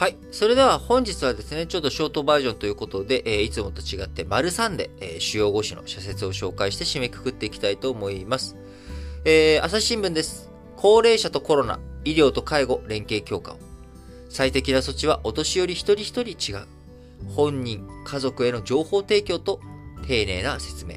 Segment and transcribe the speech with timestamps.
[0.00, 0.16] はい。
[0.30, 8.56] それでは本日はですね、ちょっとショートバージョンということで、えー、いつもと違って丸3で、えー、主要5種の社説を紹介して締めくくっていきたいと思います。
[9.26, 10.50] えー、朝日新聞です。
[10.78, 13.58] 高齢者とコロナ、医療と介護連携強化を。
[14.30, 16.66] 最適な措置はお年寄り一人一人違う。
[17.36, 19.60] 本人、家族への情報提供と
[20.06, 20.94] 丁寧な説明。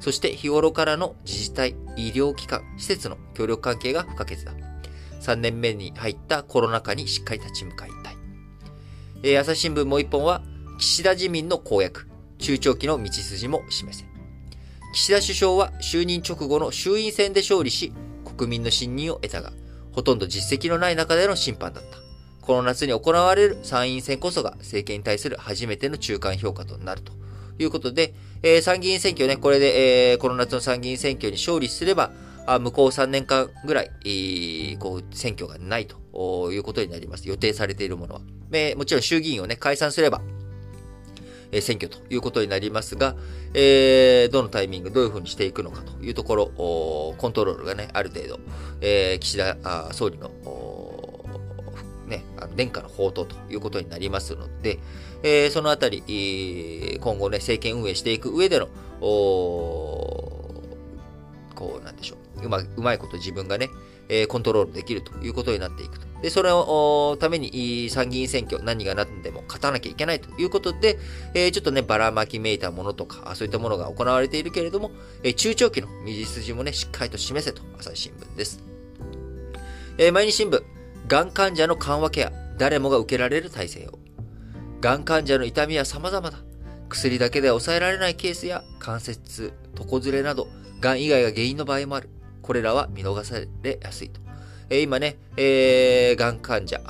[0.00, 4.54] そして日頃からの自治体、医療機関、施設の協力関係が不可欠だ。
[5.20, 8.05] 3年目に入ったコロナ禍にしっかり立ち向かい。
[9.22, 10.42] えー、朝日新聞もう一本は、
[10.78, 12.06] 岸田自民の公約、
[12.38, 14.04] 中長期の道筋も示せ。
[14.92, 17.92] 岸田首相は就任直後の衆院選で勝利し、
[18.36, 19.52] 国民の信任を得たが、
[19.92, 21.98] ほとんど実績のない中での審判だった。
[22.42, 27.12] この夏に行われる参院選こそが政権に対する初めての中間評価となると
[27.58, 32.12] いうことで、えー、参議院選挙ね、これで、えー、この夏の参議院選挙に勝利すれば、
[32.46, 37.28] あ向こう3年間ぐらい、えー、こう、選挙がないということになります。
[37.28, 38.20] 予定されているものは。
[38.52, 40.22] え、もちろん衆議院をね、解散すれば、
[41.52, 43.16] え、選挙ということになりますが、
[43.54, 46.46] えー、どのタイミング、どういうふうにしていくのかというところ、
[47.18, 48.38] コントロールがね、ある程度、
[48.80, 50.30] えー、岸田あ総理の、
[52.06, 54.78] ね、あの殿下の宝刀ということになりますので、
[55.22, 56.02] えー、そのあたり、
[57.00, 58.68] 今後ね、政権運営していく上での、
[61.56, 62.46] こう、なんでしょう。
[62.46, 63.68] うまうまいこと自分がね、
[64.08, 66.06] えー、コントロールできるということになっていくと。
[66.22, 70.98] で、それをために参議院選挙、何が何でも勝たなきゃいけないということで、
[71.34, 74.92] えー、ちょっとね、ばらまきめいたものとか、そういったものが行われているけれども、
[75.24, 78.62] えー、中長期の道筋もね、しっかりと示せと、朝日新聞です。
[79.98, 80.62] えー、毎日新聞、
[81.08, 83.98] がん患者の緩和ケア、誰もが受けられる体制を。
[84.80, 86.38] がん患者の痛みは様々だ。
[86.88, 90.48] 薬だけでは抑えられないケースや関節、床ずれなど、
[90.80, 92.10] がん以外が原因の場合もある。
[92.42, 94.20] これらは見逃されやすいと。
[94.70, 96.80] えー、今ね、えー、がん患者、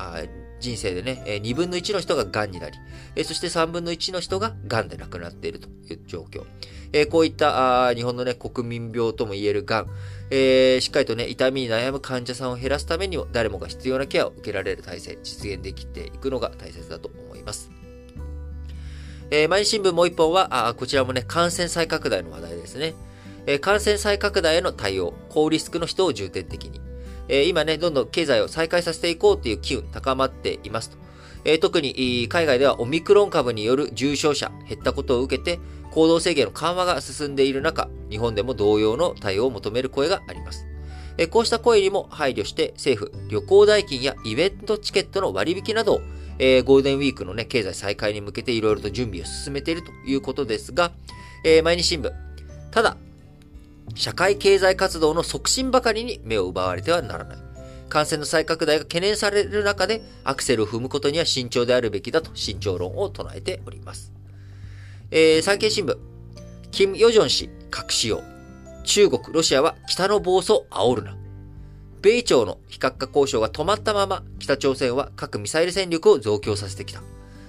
[0.61, 2.79] 人生でね、えー、2分の1の人ががんになり、
[3.15, 6.45] えー、そして3分の1の人ががんで亡くなっているという状況。
[6.93, 9.87] えー、こういったあ日本のね、国民病とも言えるがん、
[10.31, 17.71] え、しっかりとね、痛みに悩む患者さんを減らすためにも、誰もが必要なケアを受けられる体制、実現できていくのが大切だと思います。
[19.31, 22.95] え、毎日新聞もう一本は、あこちらもね、感染再拡大の話題ですね。
[23.47, 26.81] えー、感染再拡大への対応、高リスクの人を重点的に。
[27.29, 30.99] えー、今ね、どんどん経済を再開させていこうという機運高まっていますと。
[31.45, 35.61] え、特に海外ではオミクロン株による重症者減ったことを受けて、
[35.93, 40.67] 行動制限の緩和が進んでいる中、日本でも同様の対応を求める声があります。
[41.19, 46.01] えこうした声にも配慮して政府、旅行代金やイベントチケットの割引などを、
[46.39, 50.93] えー、ゴールデンウィークのね、経済再開に向けていろいろと準備を進めているということですが、
[51.45, 52.13] えー、毎日新聞。
[52.71, 52.97] ただ、
[53.95, 57.39] 社会経済活動の促進ばかりに目を奪われてはならない。
[57.89, 64.13] 感染の再拡大が懸念される中で、アクセルを踏むことには慎重であるべきだと慎重論を唱えております。
[65.11, 65.97] えー、産経新聞。
[66.73, 68.23] キム・ヨジョン氏、核使用。
[68.85, 71.17] 中国、ロシアは北の暴走煽るな。
[72.03, 77.03] 米朝の非核化交渉が止まったまま、北朝鮮は核ミサイル戦力を増強させてきた。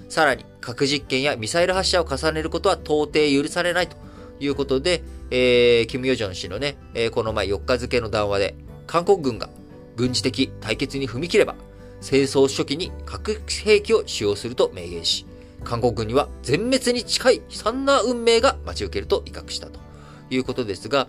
[0.08, 3.96] さらに、核実験やミサイル発射を重ねることは到底許されないと
[4.40, 8.54] いうことで、えー、キム・ヨジョン氏のね、えー、この前4日付の談話で、
[8.86, 9.50] 韓国軍が
[9.96, 11.54] 軍事的対決に踏み切れば、
[12.00, 15.26] 戦争初期に核兵器を使用すると明言し、
[15.64, 19.88] 韓国軍には全滅に近い悲惨な運命が待ち受けると威嚇したと。
[20.30, 21.08] いうことですが、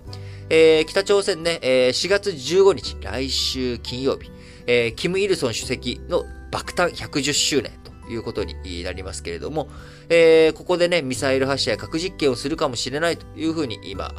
[0.49, 4.31] えー、北朝鮮ね、えー、4月15日、来週金曜日、
[4.65, 7.71] えー、キム・イルソン主席の爆誕110周年
[8.09, 9.69] いうことになりますけれども、
[10.09, 14.13] えー、ここでね、ミサイル発射や核実験をするかもしれないというふうに今、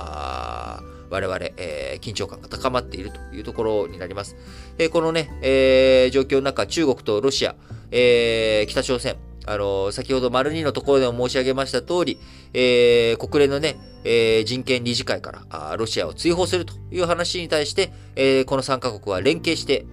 [1.11, 4.37] 我々、えー、緊張感が高まっているというところになります。
[4.79, 7.57] えー、このね、えー、状況の中、中国とロシア、
[7.91, 12.19] えー、北朝鮮、あの、先ほど丸2のところでも申し上げました通り、
[12.55, 19.87] えー、国連のね、えー、人権理事会からあロシアを追放するという話に対して、えー、この3カ国は連携して、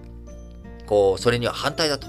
[0.86, 2.06] こう、それには反対だと、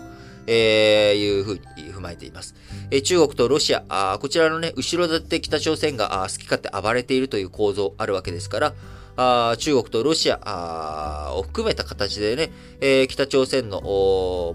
[0.52, 2.56] えー、いうふうに踏まえています。
[2.90, 8.74] え、中国とロシア、あこちらのね、後ろ盾北朝鮮が好き勝手暴れているという構造あるわけですから、
[9.16, 12.52] あ中国とロシアを含めた形でね、
[12.82, 13.82] えー、北朝鮮の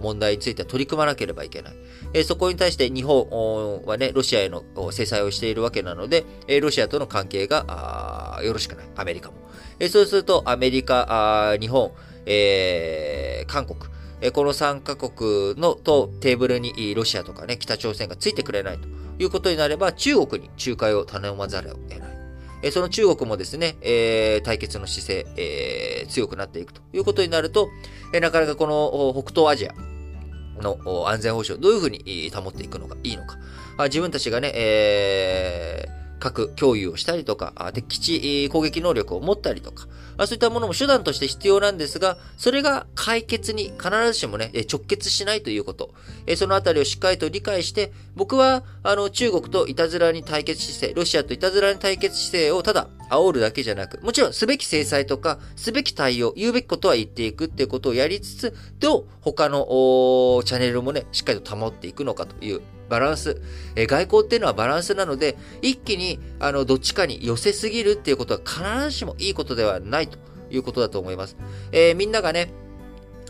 [0.02, 1.74] 問題については取り組まなければいけない。
[2.12, 8.86] えー、そこに対して日本はね、ロシアへの制裁をしているわけなので、えー、ロシアとの関係がよろしくない。
[8.96, 9.36] アメリカも。
[9.78, 11.92] え、そうすると、アメリカ、日本、
[12.26, 13.78] え、韓国、
[14.32, 18.88] この3カ国のとテーブルにロシアとかね、北朝鮮がついてくれないと
[19.18, 22.06] いうことになれば、中国に仲介を頼まざるを得な
[22.62, 22.72] い。
[22.72, 27.68] その中国もですね、えー、対決の姿勢、えー、強くなっていくということになると、
[28.14, 29.74] えなかなかこの北東アジア、
[30.60, 33.38] の安全保障、どういうふうに保っていくのがいいのか。
[33.84, 39.86] 自分たちがね、えー、核共有をしたりとか、敵基地攻撃能力を持ったりとか、
[40.26, 45.92] そういったものも手段として必要なんですが、それが解決に必ずしもね、直結しないということ。
[46.36, 59.64] そのあたりをしっかりと理解して、僕は、あの、中国といたずらに対決姿勢、ロシアといたずらに対決姿勢をただ煽るだけじゃなく、もちろんすべき制裁とか、すべき対応、言うべきことは言っていくっていうことをやりつつ、どう他の
[60.44, 63.40] チャンネルもね、しっかりと保っていくのかというバランス。
[63.76, 70.18] え外交っていうのはバランスなので、一気に、あの、どっちかに寄せすぎるっていうことは必ずしもいいことではないと
[70.50, 71.36] いうことだと思います。
[71.72, 72.52] えー、みんながね、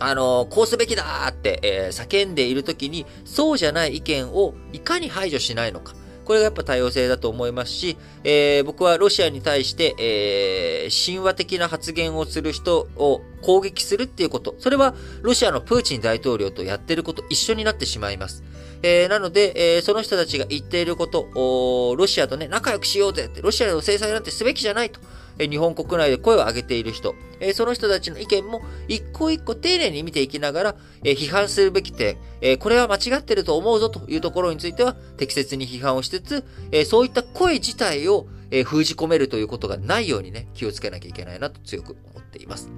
[0.00, 5.94] あの、こうすべきだって、えー、叫んでいるときに、そうじゃない意見をいかに排除しないのか。
[6.24, 18.42] これがやっぱ多様性だと思いますし、えー、僕はロシアに対して、えー、神話的な発言をする人を攻撃するっていうこと、それはロシアのプーチン大統領とやってること一緒になってしまいます。
[18.82, 25.00] えー、なので、えー、その人たちが言っていること、ロシアとね、仲良くしようぜって、ロシアの制裁なんてすべきじゃないと。
[25.38, 27.14] 日本国内で声を上げている人、
[27.54, 32.16] その人たちの意見も一個一個丁寧に見ていきながら、批判するべき点、
[32.58, 36.44] これは間違ってると思うぞというところについては適切に批判をしつつ、
[36.86, 38.26] そういった声自体を、
[38.64, 42.70] 封じ込めるということがないようにね、気をつけなきゃいけないなと強く思っています。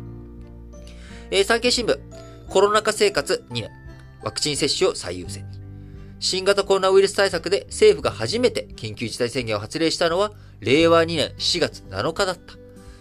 [1.45, 1.99] 産経新聞、
[2.49, 3.71] コロナ禍生活2年、
[4.23, 5.66] ワクチン接種を最優先に。
[6.19, 12.55] 新型コロナウイルス対策で政府が初めて緊急事態宣言を発令したのは令和2年4月7日だった。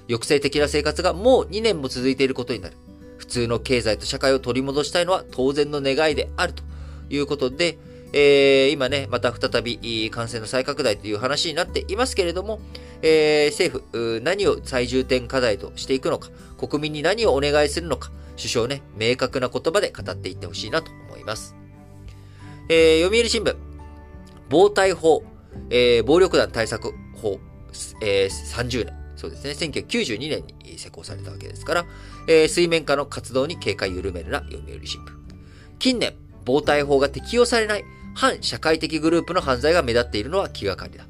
[0.08, 2.76] 抑制的な生活がもう2年も続いていることになる。
[3.18, 6.64] 普通の経済と社会を取り戻したいのは当然の願いであると
[7.10, 7.78] いうことで、
[8.14, 12.60] えー、今ね、また再び感染の再拡大という話になっていますけれども、
[13.02, 21.56] えー、政府、何を最重点課題としていくのか、国民に何をお願いするのか、首相ね、明確な言葉で語っていってほしいなと思います。
[22.70, 23.56] えー、読売新聞、
[24.50, 25.24] 防体法、
[25.70, 27.40] えー、暴力団対策法、
[28.02, 28.94] えー、30年。
[29.16, 29.52] そうですね。
[29.52, 31.86] 1992年に施行されたわけですから、
[32.28, 35.12] えー、水面下の活動に警戒緩めるな読売新聞。
[35.80, 36.14] 近年、
[36.44, 37.84] 防体法が適用されない
[38.14, 41.06] 反社会的グループの犯罪が目立っているのは気がかりだ。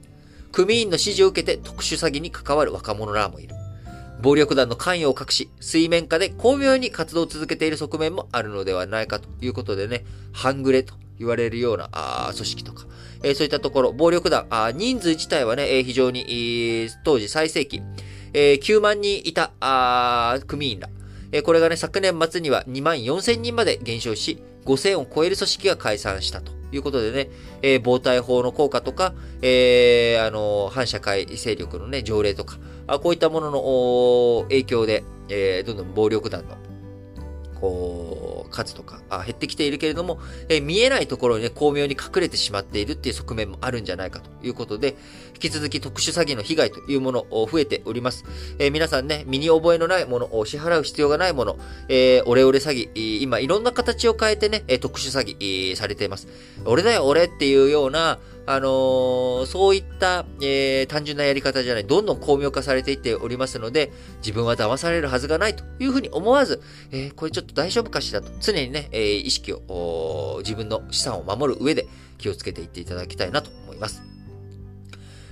[0.51, 3.55] 組員の指示を受けて特殊詐欺に関わる若者らもいる。
[4.21, 12.85] 暴力団の関与を隠し、水面下で巧妙に活動を続けている側面もあるのではないかということでね、半グレと言われるようなあ組織とか、
[13.23, 17.81] えー、そういったところ、暴力団、あ人数自体はね、えー、非常に、えー、当時最盛期、
[18.33, 20.89] えー、9万人いたあ組員ら、
[21.31, 26.56] えー、これがね、昨年末には2万4千人まで減少し、5000を超える組織が解散したと。
[26.71, 27.29] いうことでね、
[27.62, 32.57] えー、防体法の効果とか、えー、あの、反社会勢力のね、条例とか、
[32.88, 36.57] あこういったものの影響で、えー、どんどん暴力団の
[37.59, 40.19] こう、数とか、あ減ってきているけれども、
[40.49, 44.95] え、見えないところにね、巧妙に隠れてしまっているっていう側面もあるんじゃないかということで、
[45.33, 48.25] 引き続き特殊詐欺の被害というものを増えております。
[48.59, 51.57] えー、皆さんね、身に覚えのないものを支払う必要がないもの、
[51.89, 56.27] えー、オレオレ詐欺、今いろんな形を変えてね、特殊詐欺されています。
[56.65, 66.62] 俺だよ、俺っていうような、あのー、そういった、えー、単純なやり方じゃない、どんどん巧妙化されていっておりますので、自分は騙されるはずがないというふうに思わず、
[66.92, 74.03] えー、これちょっと大丈夫かしらと、常にね、えー、意識を、自分の資産を守る上で気をつけていっていただきたいなと思います。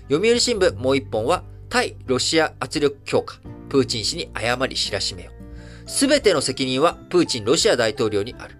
[0.10, 5.32] 読売新聞もう一本は、対ロシア圧力強化、プーチン氏に誤り知らしめよ。
[5.86, 8.58] すべての責任はプーチンロシア大統領にある。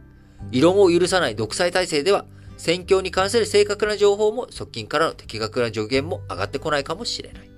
[0.52, 2.26] 異論を許さない独裁体制では、
[2.58, 7.50] 戦況に関する正確な情報も側近からの的確な助言も上がってこないかもしれない。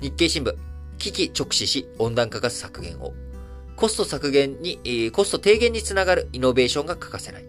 [0.00, 0.54] 日経新聞、
[0.98, 3.14] 危機直視し温暖化ガス削減を。
[3.76, 7.44] コスト削減に、コスト低減につながるイノベーションが欠かせない。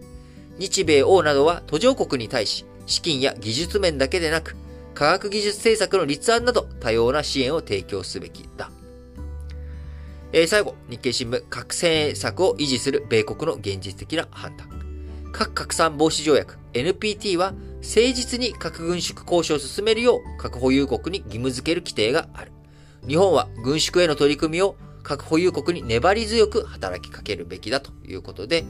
[0.58, 4.56] 日米欧などは途上国に対し、資金や技術面だけでなく、
[4.94, 8.70] 科学技術政策の立案など多様な支援を提供すべきだ。
[10.32, 14.81] えー、最後、日経新聞、核政策を維持する米国の現実的な判断。
[15.32, 22.52] 核拡散防止条約 NPT は誠実に核軍縮交渉を進めるよう核保有国に義務付ける規定がある。
[23.06, 28.64] 日本は軍縮への取り組みを核保有国に粘り強く働きかけるべきだということで、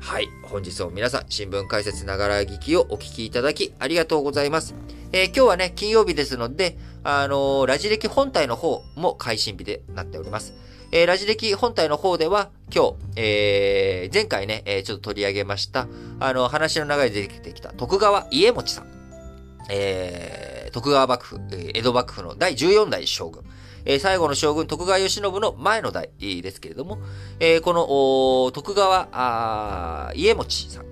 [0.00, 0.28] はい。
[0.44, 4.74] 本日も皆さん、新聞解説ながら聞きをお聞きいただきありがとうございます。
[5.10, 10.54] えー、今日はね、金曜日ですので、あのー、ラジ歴本体の方も配信日でなっております。
[10.90, 15.86] えー、ラジ歴本体の方では、今日、えー、前回ね、えー、ちょっと取り上げました、
[16.18, 18.86] あの、話の流れで出てきた徳川家持さん。
[19.70, 23.44] えー、徳川幕府、江戸幕府の第14代将軍。
[23.84, 26.98] えー、最後の将軍徳川慶喜の前の代ですけれども、
[27.38, 30.84] えー、この徳川家持さん、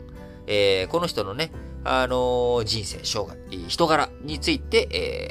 [0.46, 1.52] えー、この人のね、
[1.84, 3.36] あのー、人生、生涯、
[3.68, 4.88] 人柄について、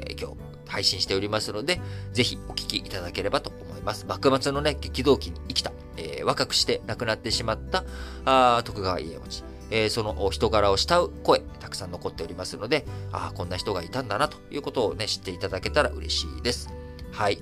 [0.09, 1.79] えー、今日配信しておりますので、
[2.13, 3.64] ぜひお聞きいただければと思います。
[4.07, 7.83] 幕末のね、激動期に生きた、えー、若くして亡くなってしまった
[8.25, 9.43] あ徳川家持。
[9.71, 16.69] えー、その人柄を慕う声、たくさん残っておりますので、ああ、こんな人がいたんだなということをね、知っていただけたら嬉しいです。
[17.11, 17.41] はい。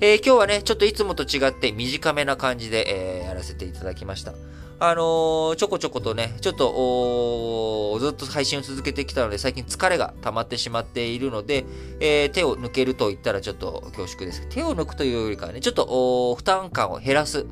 [0.00, 4.32] えー、今日はね、ちょっといつもと違って短めな感じで、えー、やらせていただきました。
[4.80, 11.64] あのー、ちょこちょことね、ちょっと、ずっと配信を続けてきたので、最近疲れが溜まってしまっているので、
[11.98, 14.46] えー、手を抜けると言ったらちょっと恐縮です。
[14.48, 17.46] 手を抜くというよりかはね、ちょっと、負担感を減らす。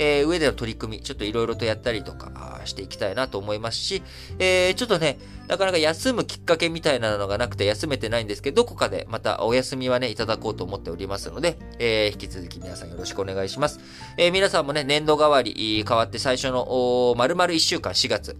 [0.00, 4.02] えー、上での取り組み、ちょっといろいろとやったりとかしていきたいなと思いますし、
[4.38, 13.78] えー、ちょっとね、なかなか休むきっかけみたいなのがなくて休めてないんですけど、どこかでまたお休みはね、いただこうと思っておりますので、えー、引き続き皆さんよろしくお願いします。
[14.16, 18.36] え、皆さんもね、年度代わり変わって最初の、丸々1週間4月、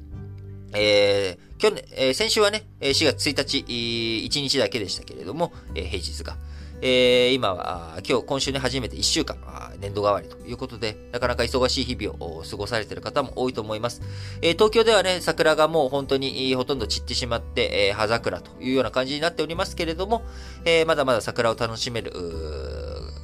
[0.73, 6.38] えー、去年、えー、先週はね、4月1日、1日だけでしたけれども、えー、平日が。
[6.82, 9.37] えー、今は、今日、今週ね、初めて1週間、
[9.80, 14.00] 年度代わりということで、なかなか忙しい日々を過ごされている方も多いと思います。
[14.40, 20.22] えー、東京ではね、桜がもう本当にほとんど散ってしまって、えー、葉桜というような感じになっておりますけれども、
[20.64, 22.12] えー、まだまだ桜を楽しめる、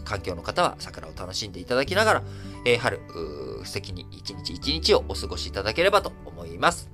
[0.04, 2.22] 環境の方は桜を楽しんでいただきながら、
[2.64, 3.00] えー、春、
[3.64, 6.90] 素敵に一日一日をお過ごしいただければと思います。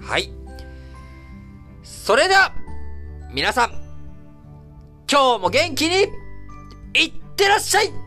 [0.00, 0.30] はい。
[1.82, 2.52] それでは、
[3.32, 3.85] 皆さん、
[5.08, 6.08] 今日も元気に、
[6.94, 8.05] いってらっしゃい。